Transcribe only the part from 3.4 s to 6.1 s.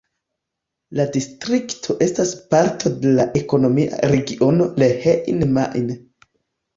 ekonomia regiono Rhein-Main.